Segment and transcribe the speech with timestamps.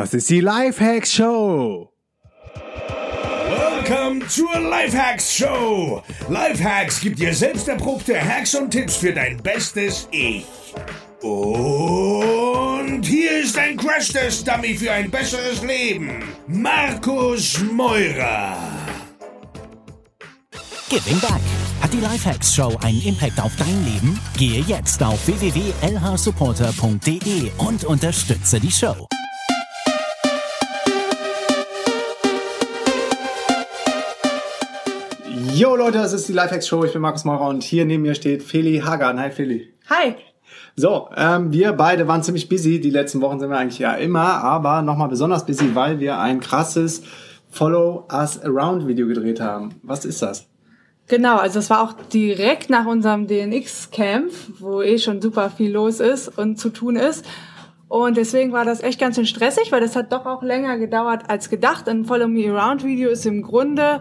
[0.00, 1.92] Das ist die Lifehacks Show.
[2.54, 6.02] Welcome zur Lifehacks Show.
[6.30, 10.46] Lifehacks gibt dir selbst erprobte Hacks und Tipps für dein bestes Ich.
[11.20, 16.24] Und hier ist ein Crash-Test-Dummy für ein besseres Leben.
[16.46, 18.56] Markus Meurer.
[20.88, 21.42] Giving Back.
[21.82, 24.18] Hat die Lifehacks Show einen Impact auf dein Leben?
[24.38, 29.06] Gehe jetzt auf www.lhsupporter.de und unterstütze die Show.
[35.60, 36.84] Jo Leute, das ist die Lifehacks Show.
[36.84, 39.20] Ich bin Markus Maurer und hier neben mir steht Feli Hagan.
[39.20, 39.70] Hi Feli.
[39.90, 40.14] Hi.
[40.74, 42.80] So, ähm, wir beide waren ziemlich busy.
[42.80, 46.40] Die letzten Wochen sind wir eigentlich ja immer, aber nochmal besonders busy, weil wir ein
[46.40, 47.02] krasses
[47.50, 49.74] Follow Us Around Video gedreht haben.
[49.82, 50.48] Was ist das?
[51.08, 56.00] Genau, also es war auch direkt nach unserem DNX-Camp, wo eh schon super viel los
[56.00, 57.26] ist und zu tun ist.
[57.86, 61.24] Und deswegen war das echt ganz schön stressig, weil das hat doch auch länger gedauert
[61.28, 61.86] als gedacht.
[61.86, 64.00] Ein Follow Me Around Video ist im Grunde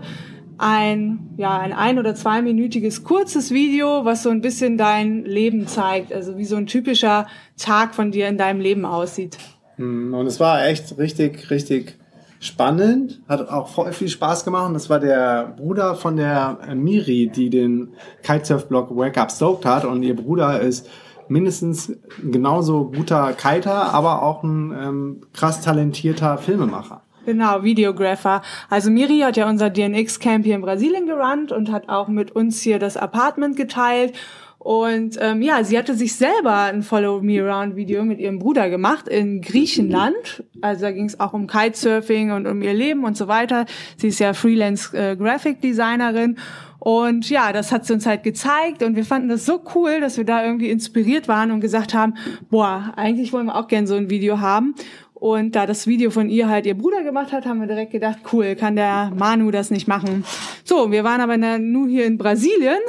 [0.59, 6.11] ein, ja, ein ein- oder zweiminütiges kurzes Video, was so ein bisschen dein Leben zeigt.
[6.13, 9.37] Also wie so ein typischer Tag von dir in deinem Leben aussieht.
[9.77, 11.97] Hm, Und es war echt richtig, richtig
[12.41, 13.21] spannend.
[13.27, 14.73] Hat auch voll viel Spaß gemacht.
[14.75, 17.93] Das war der Bruder von der äh, Miri, die den
[18.23, 19.85] Kitesurf-Blog Wake Up Stoked hat.
[19.85, 20.89] Und ihr Bruder ist
[21.29, 21.93] mindestens
[22.23, 27.03] genauso guter Kiter, aber auch ein ähm, krass talentierter Filmemacher.
[27.29, 28.41] Genau, Videographer.
[28.71, 32.59] Also Miri hat ja unser DNX-Camp hier in Brasilien gerannt und hat auch mit uns
[32.63, 34.15] hier das Apartment geteilt.
[34.57, 38.71] Und ähm, ja, sie hatte sich selber ein Follow Me Around Video mit ihrem Bruder
[38.71, 40.43] gemacht in Griechenland.
[40.61, 43.67] Also da ging es auch um Kitesurfing und um ihr Leben und so weiter.
[43.97, 46.35] Sie ist ja Freelance äh, Graphic Designerin.
[46.79, 50.17] Und ja, das hat sie uns halt gezeigt und wir fanden das so cool, dass
[50.17, 52.13] wir da irgendwie inspiriert waren und gesagt haben,
[52.49, 54.75] boah, eigentlich wollen wir auch gern so ein Video haben.
[55.19, 58.19] Und da das Video von ihr halt ihr Bruder gemacht hat, haben wir direkt gedacht,
[58.31, 60.23] cool, kann der Manu das nicht machen.
[60.63, 62.79] So, wir waren aber nur hier in Brasilien,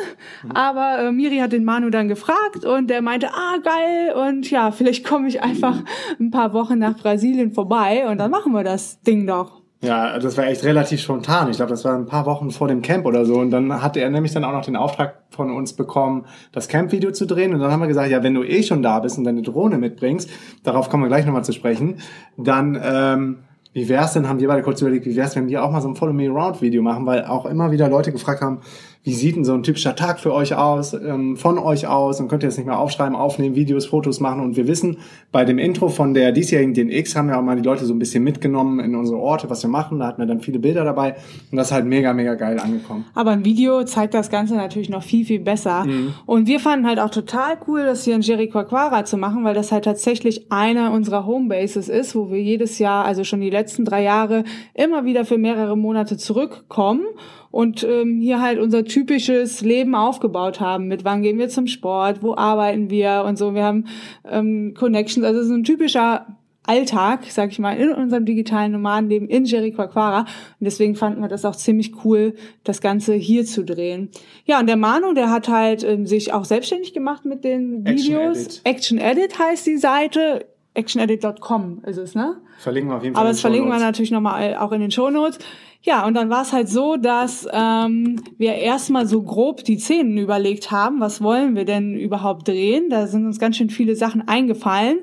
[0.54, 4.70] aber äh, Miri hat den Manu dann gefragt und der meinte, ah, geil, und ja,
[4.70, 5.82] vielleicht komme ich einfach
[6.20, 9.59] ein paar Wochen nach Brasilien vorbei und dann machen wir das Ding doch.
[9.82, 11.48] Ja, das war echt relativ spontan.
[11.50, 13.36] Ich glaube, das war ein paar Wochen vor dem Camp oder so.
[13.36, 17.12] Und dann hatte er nämlich dann auch noch den Auftrag von uns bekommen, das Camp-Video
[17.12, 17.54] zu drehen.
[17.54, 19.78] Und dann haben wir gesagt, ja, wenn du eh schon da bist und deine Drohne
[19.78, 20.28] mitbringst,
[20.64, 21.96] darauf kommen wir gleich nochmal zu sprechen,
[22.36, 23.38] dann, ähm,
[23.72, 25.88] wie wär's denn, haben wir beide kurz überlegt, wie wär's, wenn wir auch mal so
[25.88, 28.60] ein Follow Me Around Video machen, weil auch immer wieder Leute gefragt haben,
[29.02, 32.28] wie sieht denn so ein typischer Tag für euch aus, ähm, von euch aus und
[32.28, 34.98] könnt ihr das nicht mehr aufschreiben, aufnehmen, Videos, Fotos machen und wir wissen,
[35.32, 37.98] bei dem Intro von der diesjährigen DNX haben wir auch mal die Leute so ein
[37.98, 41.16] bisschen mitgenommen in unsere Orte, was wir machen, da hatten wir dann viele Bilder dabei
[41.50, 43.06] und das ist halt mega, mega geil angekommen.
[43.14, 45.86] Aber ein Video zeigt das Ganze natürlich noch viel, viel besser.
[46.26, 49.72] Und wir fanden halt auch total cool, das hier in Jericoacoara zu machen, weil das
[49.72, 54.02] halt tatsächlich einer unserer Homebases ist, wo wir jedes Jahr, also schon die letzten drei
[54.02, 54.44] Jahre,
[54.74, 57.04] immer wieder für mehrere Monate zurückkommen
[57.50, 60.88] und ähm, hier halt unser typisches Leben aufgebaut haben.
[60.88, 63.54] Mit wann gehen wir zum Sport, wo arbeiten wir und so.
[63.54, 63.86] Wir haben
[64.28, 66.26] ähm, Connections, also so ein typischer
[66.64, 70.20] Alltag, sag ich mal, in unserem digitalen Nomadenleben in Jericoacoara.
[70.20, 70.28] Und
[70.60, 72.34] deswegen fanden wir das auch ziemlich cool,
[72.64, 74.10] das Ganze hier zu drehen.
[74.44, 78.14] Ja, und der Manu, der hat halt ähm, sich auch selbstständig gemacht mit den Action
[78.14, 78.38] Videos.
[78.38, 78.60] Edit.
[78.64, 80.46] Action Edit heißt die Seite.
[80.74, 82.36] actionedit.com ist es, ne?
[82.58, 83.22] Verlinken wir auf jeden Fall.
[83.22, 85.38] Aber das verlinken wir natürlich nochmal auch in den Shownotes.
[85.82, 90.18] Ja, und dann war es halt so, dass ähm, wir erstmal so grob die Szenen
[90.18, 92.90] überlegt haben, was wollen wir denn überhaupt drehen.
[92.90, 94.98] Da sind uns ganz schön viele Sachen eingefallen.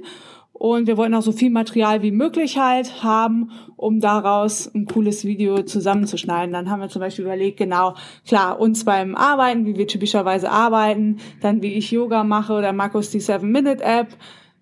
[0.54, 5.24] Und wir wollten auch so viel Material wie möglich halt haben, um daraus ein cooles
[5.24, 6.52] Video zusammenzuschneiden.
[6.52, 7.94] Dann haben wir zum Beispiel überlegt, genau,
[8.28, 13.12] klar, uns beim Arbeiten, wie wir typischerweise arbeiten, dann wie ich Yoga mache oder Markus
[13.12, 14.08] die 7-Minute-App,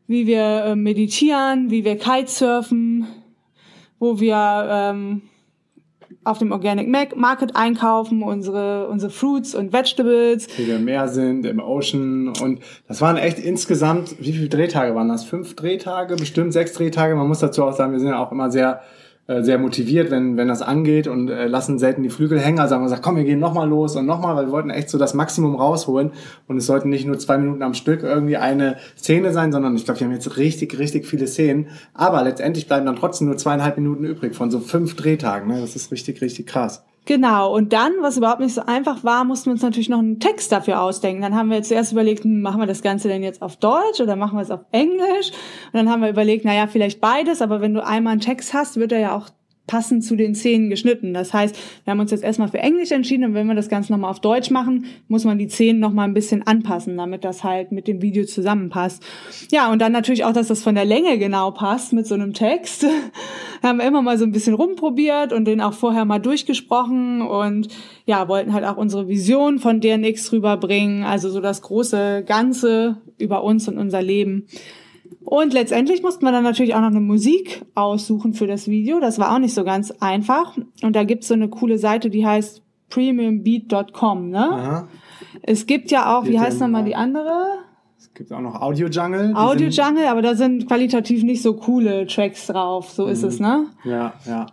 [0.07, 3.07] wie wir äh, meditieren, wie wir Kitesurfen,
[3.99, 5.23] wo wir ähm,
[6.23, 10.47] auf dem Organic Market einkaufen, unsere, unsere Fruits und Vegetables.
[10.57, 12.33] wie wir im Meer sind, im Ocean.
[12.41, 15.23] Und das waren echt insgesamt, wie viele Drehtage waren das?
[15.23, 17.16] Fünf Drehtage, bestimmt sechs Drehtage.
[17.16, 18.81] Man muss dazu auch sagen, wir sind ja auch immer sehr,
[19.41, 22.59] sehr motiviert, wenn, wenn das angeht und äh, lassen selten die Flügel hängen.
[22.59, 24.89] Also haben wir gesagt, komm, wir gehen nochmal los und nochmal, weil wir wollten echt
[24.89, 26.11] so das Maximum rausholen.
[26.47, 29.85] Und es sollten nicht nur zwei Minuten am Stück irgendwie eine Szene sein, sondern ich
[29.85, 31.67] glaube, wir haben jetzt richtig, richtig viele Szenen.
[31.95, 35.47] Aber letztendlich bleiben dann trotzdem nur zweieinhalb Minuten übrig von so fünf Drehtagen.
[35.47, 35.59] Ne?
[35.59, 36.83] Das ist richtig, richtig krass.
[37.05, 40.19] Genau, und dann, was überhaupt nicht so einfach war, mussten wir uns natürlich noch einen
[40.19, 41.22] Text dafür ausdenken.
[41.22, 44.16] Dann haben wir zuerst überlegt, hm, machen wir das Ganze denn jetzt auf Deutsch oder
[44.16, 45.31] machen wir es auf Englisch?
[45.72, 48.78] Und dann haben wir überlegt, naja, vielleicht beides, aber wenn du einmal einen Text hast,
[48.78, 49.29] wird er ja auch
[49.67, 51.14] passend zu den Szenen geschnitten.
[51.14, 53.91] Das heißt, wir haben uns jetzt erstmal für Englisch entschieden und wenn wir das Ganze
[53.91, 57.72] nochmal auf Deutsch machen, muss man die Szenen nochmal ein bisschen anpassen, damit das halt
[57.72, 59.03] mit dem Video zusammenpasst.
[59.52, 62.34] Ja, und dann natürlich auch, dass das von der Länge genau passt mit so einem
[62.34, 62.85] Text.
[63.64, 67.67] haben wir immer mal so ein bisschen rumprobiert und den auch vorher mal durchgesprochen und
[68.06, 73.44] ja, wollten halt auch unsere Vision von DNX rüberbringen, also so das große Ganze über
[73.44, 74.46] uns und unser Leben.
[75.23, 78.99] Und letztendlich mussten wir dann natürlich auch noch eine Musik aussuchen für das Video.
[78.99, 80.55] Das war auch nicht so ganz einfach.
[80.84, 84.29] Und da gibt's so eine coole Seite, die heißt premiumbeat.com.
[84.29, 84.49] Ne?
[84.52, 84.87] Aha.
[85.41, 87.47] Es gibt ja auch, wie heißt nochmal die andere?
[87.97, 89.34] Es gibt auch noch Audio Jungle.
[89.35, 92.91] Audio Jungle, aber da sind qualitativ nicht so coole Tracks drauf.
[92.91, 93.11] So Mhm.
[93.11, 93.66] ist es, ne?
[93.84, 94.46] Ja, ja.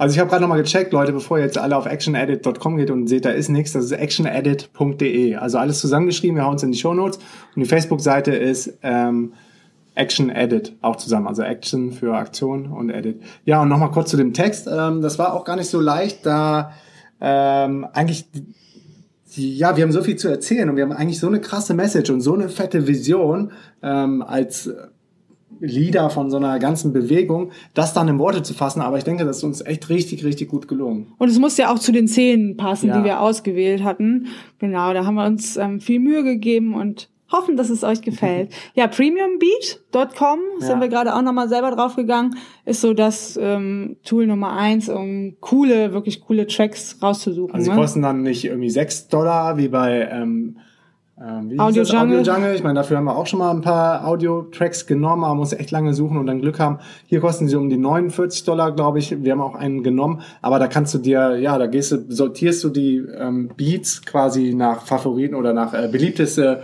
[0.00, 3.08] Also ich habe gerade nochmal gecheckt, Leute, bevor ihr jetzt alle auf actionedit.com geht und
[3.08, 5.34] seht, da ist nichts, das ist actionedit.de.
[5.34, 7.18] Also alles zusammengeschrieben, wir hauen es in die Shownotes.
[7.56, 9.32] Und die Facebook-Seite ist ähm,
[9.98, 11.26] Action Edit, auch zusammen.
[11.26, 13.20] Also Action für Aktion und Edit.
[13.44, 14.68] Ja, und nochmal kurz zu dem Text.
[14.72, 16.72] Ähm, das war auch gar nicht so leicht, da
[17.20, 18.26] ähm, eigentlich
[19.34, 22.10] ja, wir haben so viel zu erzählen und wir haben eigentlich so eine krasse Message
[22.10, 23.52] und so eine fette Vision
[23.82, 24.70] ähm, als
[25.60, 28.80] Leader von so einer ganzen Bewegung, das dann in Worte zu fassen.
[28.80, 31.12] Aber ich denke, das ist uns echt richtig, richtig gut gelungen.
[31.18, 32.98] Und es muss ja auch zu den Szenen passen, Ja.
[32.98, 34.26] die wir ausgewählt hatten.
[34.58, 38.52] Genau, da haben wir uns ähm, viel Mühe gegeben und hoffen, dass es euch gefällt.
[38.74, 40.80] ja, premiumbeat.com sind Ja.
[40.80, 42.36] wir gerade auch nochmal selber draufgegangen.
[42.64, 47.54] Ist so das ähm, Tool Nummer eins, um coole, wirklich coole Tracks rauszusuchen.
[47.54, 47.76] Also sie ne?
[47.76, 50.58] kosten dann nicht irgendwie 6 Dollar wie bei ähm,
[51.20, 51.82] ähm, wie Audio?
[51.82, 52.18] Jungle.
[52.18, 52.54] Audio Jungle.
[52.54, 55.52] Ich meine, dafür haben wir auch schon mal ein paar Audio-Tracks genommen, aber man muss
[55.52, 56.78] echt lange suchen und dann Glück haben.
[57.06, 59.22] Hier kosten sie um die 49 Dollar, glaube ich.
[59.22, 62.62] Wir haben auch einen genommen, aber da kannst du dir, ja, da gehst du, sortierst
[62.62, 66.62] du die ähm, Beats quasi nach Favoriten oder nach äh, beliebteste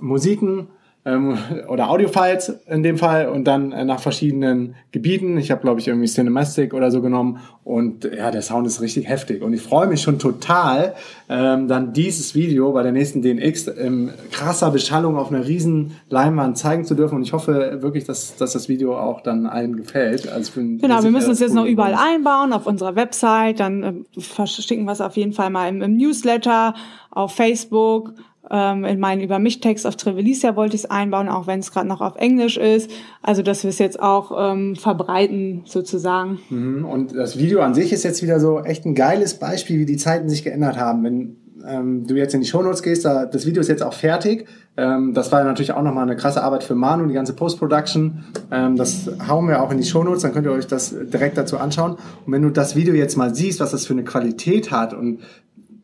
[0.00, 0.68] Musiken
[1.06, 1.36] ähm,
[1.68, 5.36] oder Audiofiles in dem Fall und dann äh, nach verschiedenen Gebieten.
[5.36, 9.08] Ich habe, glaube ich, irgendwie Cinematic oder so genommen und ja, der Sound ist richtig
[9.08, 10.94] heftig und ich freue mich schon total,
[11.28, 16.56] ähm, dann dieses Video bei der nächsten DNX in krasser Beschallung auf einer riesen Leinwand
[16.56, 20.28] zeigen zu dürfen und ich hoffe wirklich, dass, dass das Video auch dann allen gefällt.
[20.28, 24.06] Also bin Genau, wir müssen es jetzt noch überall einbauen, auf unserer Website, dann ähm,
[24.18, 26.74] verschicken wir es auf jeden Fall mal im, im Newsletter,
[27.10, 28.14] auf Facebook,
[28.50, 31.88] ähm, in meinen Über mich-Text auf Trevelicia wollte ich es einbauen, auch wenn es gerade
[31.88, 32.90] noch auf Englisch ist.
[33.22, 36.38] Also, dass wir es jetzt auch ähm, verbreiten, sozusagen.
[36.50, 36.84] Mhm.
[36.84, 39.96] Und das Video an sich ist jetzt wieder so echt ein geiles Beispiel, wie die
[39.96, 41.04] Zeiten sich geändert haben.
[41.04, 41.36] Wenn
[41.66, 44.46] ähm, du jetzt in die Shownotes gehst, da, das Video ist jetzt auch fertig.
[44.76, 48.24] Ähm, das war natürlich auch nochmal eine krasse Arbeit für Manu, die ganze Post-Production.
[48.50, 51.58] Ähm, das hauen wir auch in die Shownotes, dann könnt ihr euch das direkt dazu
[51.58, 51.92] anschauen.
[52.26, 55.20] Und wenn du das Video jetzt mal siehst, was das für eine Qualität hat und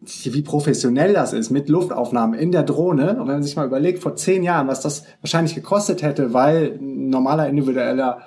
[0.00, 3.11] wie professionell das ist mit Luftaufnahmen in der Drohne.
[3.20, 6.79] Und wenn man sich mal überlegt, vor zehn Jahren, was das wahrscheinlich gekostet hätte, weil
[6.81, 8.23] ein normaler individueller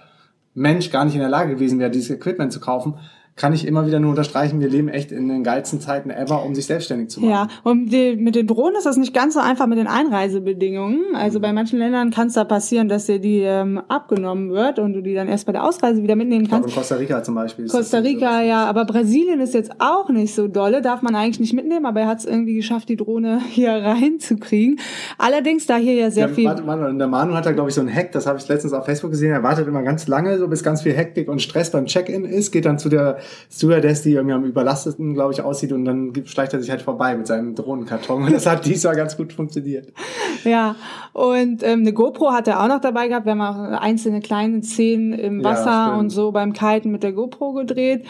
[0.54, 2.96] Mensch gar nicht in der Lage gewesen wäre, dieses Equipment zu kaufen,
[3.36, 6.54] kann ich immer wieder nur unterstreichen, wir leben echt in den geilsten Zeiten ever, um
[6.54, 7.32] sich selbstständig zu machen.
[7.32, 11.16] Ja, und die, mit den Drohnen ist das nicht ganz so einfach mit den Einreisebedingungen.
[11.16, 14.94] Also bei manchen Ländern kann es da passieren, dass dir die ähm, abgenommen wird und
[14.94, 16.76] du die dann erst bei der Ausreise wieder mitnehmen Ich glaube, kannst.
[16.76, 17.68] in Costa Rica zum Beispiel.
[17.68, 18.26] Costa nicht so.
[18.26, 21.86] Rica, ja, aber Brasilien ist jetzt auch nicht so dolle, darf man eigentlich nicht mitnehmen,
[21.86, 24.80] aber er hat es irgendwie geschafft, die Drohne hier reinzukriegen.
[25.18, 26.46] Allerdings, da hier ja sehr Ja, viel.
[26.46, 28.48] warte, warte, und der Manu hat da, glaube ich, so einen Hack, das habe ich
[28.48, 31.42] letztens auf Facebook gesehen, er wartet immer ganz lange, so bis ganz viel Hektik und
[31.42, 33.18] Stress beim Check-in ist, geht dann zu der
[33.52, 37.16] Stewardess, die irgendwie am überlasteten, glaube ich, aussieht und dann schleicht er sich halt vorbei
[37.16, 39.92] mit seinem Drohnenkarton und das hat diesmal ganz gut funktioniert.
[40.44, 40.76] Ja,
[41.14, 43.26] und ähm, eine GoPro hat er auch noch dabei gehabt.
[43.26, 46.00] Wir haben auch einzelne kleine Szenen im Ja, Wasser stimmt.
[46.00, 48.06] und so beim Kiten mit der GoPro gedreht.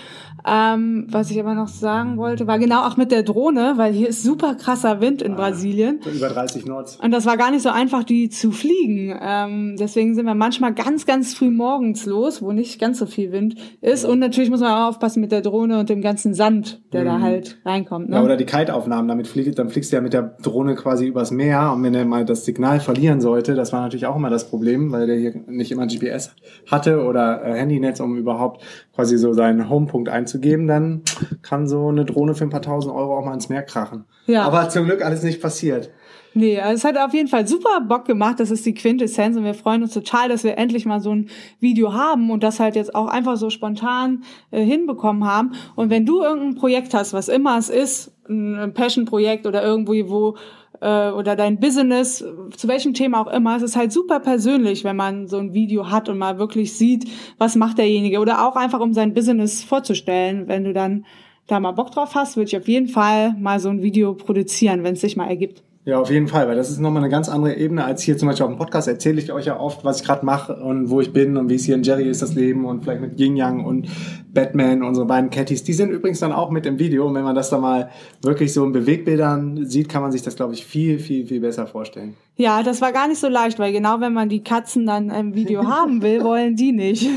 [0.45, 4.09] Ähm, was ich aber noch sagen wollte, war genau auch mit der Drohne, weil hier
[4.09, 5.99] ist super krasser Wind in Brasilien.
[6.03, 6.97] So über 30 Knots.
[7.01, 9.17] Und das war gar nicht so einfach, die zu fliegen.
[9.21, 13.31] Ähm, deswegen sind wir manchmal ganz, ganz früh morgens los, wo nicht ganz so viel
[13.31, 14.03] Wind ist.
[14.05, 17.19] Und natürlich muss man auch aufpassen mit der Drohne und dem ganzen Sand, der da
[17.21, 18.09] halt reinkommt.
[18.09, 18.15] Ne?
[18.15, 18.21] Mhm.
[18.21, 21.31] Ja, oder die Kite-Aufnahmen, damit fliegt, dann fliegst du ja mit der Drohne quasi übers
[21.31, 24.47] Meer und wenn er mal das Signal verlieren sollte, das war natürlich auch immer das
[24.47, 26.35] Problem, weil der hier nicht immer GPS
[26.69, 31.01] hatte oder äh, Handynetz, um überhaupt quasi so seinen Homepunkt einzugeben, dann
[31.41, 34.05] kann so eine Drohne für ein paar tausend Euro auch mal ins Meer krachen.
[34.27, 34.43] Ja.
[34.43, 35.89] Aber zum Glück alles nicht passiert.
[36.35, 38.39] Nee, also es hat auf jeden Fall super Bock gemacht.
[38.39, 41.29] Das ist die Quintessenz und wir freuen uns total, dass wir endlich mal so ein
[41.59, 45.53] Video haben und das halt jetzt auch einfach so spontan äh, hinbekommen haben.
[45.75, 50.35] Und wenn du irgendein Projekt hast, was immer es ist, ein Passion-Projekt oder irgendwo, wo
[50.83, 52.23] äh, oder dein Business,
[52.55, 55.89] zu welchem Thema auch immer, es ist halt super persönlich, wenn man so ein Video
[55.89, 58.19] hat und mal wirklich sieht, was macht derjenige.
[58.19, 61.05] Oder auch einfach, um sein Business vorzustellen, wenn du dann
[61.47, 64.83] da mal Bock drauf hast, würde ich auf jeden Fall mal so ein Video produzieren,
[64.83, 65.63] wenn es sich mal ergibt.
[65.85, 68.29] Ja, auf jeden Fall, weil das ist nochmal eine ganz andere Ebene als hier zum
[68.29, 68.87] Beispiel auf dem Podcast.
[68.87, 71.55] Erzähle ich euch ja oft, was ich gerade mache und wo ich bin und wie
[71.55, 73.89] es hier in Jerry ist, das Leben und vielleicht mit Yin Yang und
[74.33, 77.05] Batman, unsere beiden Cattys, die sind übrigens dann auch mit im Video.
[77.05, 77.89] Und wenn man das da mal
[78.21, 81.67] wirklich so in Bewegbildern sieht, kann man sich das, glaube ich, viel, viel, viel besser
[81.67, 82.15] vorstellen.
[82.35, 85.35] Ja, das war gar nicht so leicht, weil genau wenn man die Katzen dann im
[85.35, 87.07] Video haben will, wollen die nicht.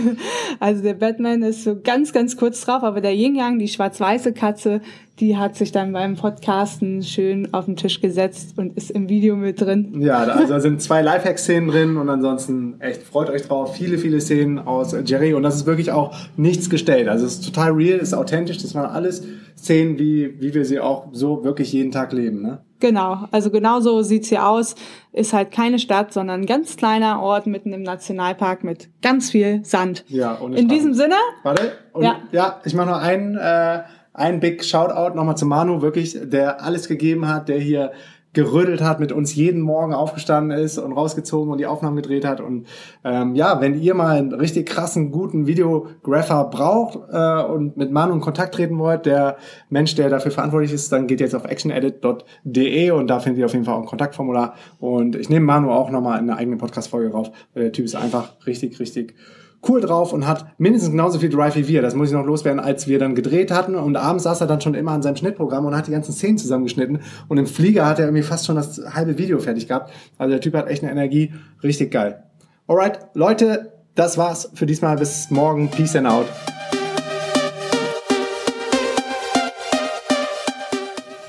[0.61, 4.33] Also der Batman ist so ganz, ganz kurz drauf, aber der Yin Yang, die schwarz-weiße
[4.33, 4.81] Katze,
[5.19, 9.37] die hat sich dann beim Podcasten schön auf den Tisch gesetzt und ist im Video
[9.37, 10.01] mit drin.
[10.01, 13.75] Ja, also da sind zwei Lifehack-Szenen drin und ansonsten echt freut euch drauf.
[13.75, 17.09] Viele, viele Szenen aus Jerry und das ist wirklich auch nichts gestellt.
[17.09, 18.59] Also es ist total real, ist authentisch.
[18.59, 19.23] Das waren alles
[19.57, 22.43] Szenen, wie, wie wir sie auch so wirklich jeden Tag leben.
[22.43, 22.59] Ne?
[22.81, 24.75] Genau, also genau so sieht's hier aus.
[25.13, 29.65] Ist halt keine Stadt, sondern ein ganz kleiner Ort mitten im Nationalpark mit ganz viel
[29.65, 30.05] Sand.
[30.09, 32.17] Ja, und In diesem Sinne, Warte, und Ja.
[32.33, 32.61] ja.
[32.65, 37.29] ich mache noch einen, äh, einen Big Shoutout nochmal zu Manu, wirklich, der alles gegeben
[37.29, 37.93] hat, der hier
[38.37, 42.43] gerödelt hat, mit uns jeden Morgen aufgestanden ist und rausgezogen und die Aufnahmen gedreht hat.
[42.43, 42.67] Und
[43.03, 48.13] ähm, ja, wenn ihr mal einen richtig krassen, guten Videographer braucht äh, und mit Manu
[48.13, 49.39] in Kontakt treten wollt, der
[49.71, 53.55] Mensch, der dafür verantwortlich ist, dann geht jetzt auf actionedit.de und da findet ihr auf
[53.55, 54.53] jeden Fall auch ein Kontaktformular.
[54.79, 57.31] Und ich nehme Manu auch nochmal in eine eigene Podcast-Folge rauf.
[57.55, 59.15] Der Typ ist einfach richtig, richtig
[59.69, 61.83] cool drauf und hat mindestens genauso viel Drive wie wir.
[61.83, 63.75] Das muss ich noch loswerden, als wir dann gedreht hatten.
[63.75, 66.39] Und abends saß er dann schon immer an seinem Schnittprogramm und hat die ganzen Szenen
[66.39, 67.01] zusammengeschnitten.
[67.29, 69.93] Und im Flieger hat er irgendwie fast schon das halbe Video fertig gehabt.
[70.19, 71.33] Also der Typ hat echt eine Energie.
[71.63, 72.23] Richtig geil.
[72.67, 74.97] Alright, Leute, das war's für diesmal.
[74.97, 75.71] Bis morgen.
[75.71, 76.27] Peace and out.